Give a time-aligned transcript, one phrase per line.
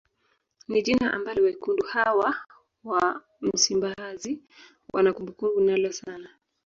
[0.67, 2.35] Ni jina ambalo wekundu hawa
[2.83, 4.43] wa msimbazi
[4.93, 6.29] wana kumbukumbu nalo sana